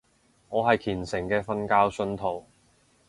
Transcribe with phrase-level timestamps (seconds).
[0.49, 2.43] 我係虔誠嘅瞓覺信徒